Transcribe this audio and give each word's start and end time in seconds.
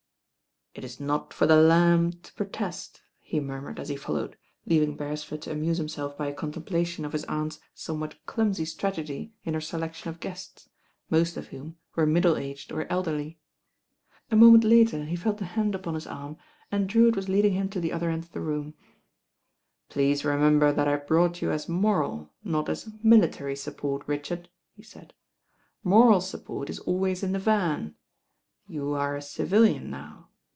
"It 0.73 0.85
is 0.85 1.01
not 1.01 1.33
for 1.33 1.45
the 1.47 1.57
lamb 1.57 2.13
to 2.13 2.33
protest," 2.33 3.01
he 3.19 3.41
murmured 3.41 3.77
as 3.77 3.89
he 3.89 3.97
followed, 3.97 4.37
leaving 4.65 4.95
Beresford 4.95 5.41
to 5.41 5.51
amuse 5.51 5.81
him 5.81 5.89
self 5.89 6.17
by 6.17 6.27
a 6.27 6.33
contemplation 6.33 7.03
of 7.03 7.11
his 7.11 7.25
aunt's 7.25 7.59
somewhat 7.75 8.25
clumsy 8.25 8.63
strategy 8.63 9.33
in 9.43 9.53
her 9.53 9.59
selection 9.59 10.09
of 10.09 10.21
guests, 10.21 10.69
most 11.09 11.35
of 11.35 11.47
whom 11.47 11.75
were 11.93 12.05
middle 12.05 12.37
aged 12.37 12.71
or 12.71 12.89
elderly. 12.89 13.37
A 14.31 14.37
moment 14.37 14.63
later 14.63 15.03
he 15.03 15.17
felt 15.17 15.41
a 15.41 15.43
hand 15.43 15.75
upon 15.75 15.93
his 15.93 16.07
arm 16.07 16.37
ind... 16.71 16.87
THE 16.89 16.93
HEIRESS 16.93 16.95
INDISPOSED 16.95 16.95
US 16.95 17.03
Drewitt 17.03 17.15
was 17.17 17.27
leading 17.29 17.53
him 17.59 17.67
to 17.69 17.79
the 17.81 17.91
other 17.91 18.09
end 18.09 18.23
of 18.23 18.31
the 18.31 18.39
itxnn. 18.39 18.73
"Please 19.89 20.23
remember 20.23 20.71
that 20.71 20.87
I 20.87 20.95
brou^t 20.99 21.41
you 21.41 21.51
as 21.51 21.67
moral, 21.67 22.31
not 22.45 22.69
as 22.69 22.89
military 23.03 23.57
support, 23.57 24.07
Richard," 24.07 24.47
he 24.73 24.83
said. 24.83 25.13
"Moral 25.83 26.21
support 26.21 26.69
is 26.69 26.79
always 26.79 27.23
in 27.23 27.33
the 27.33 27.39
van. 27.39 27.95
You 28.69 28.93
are 28.93 29.17
a 29.17 29.19
drilian 29.19 29.87
now. 29.87 30.29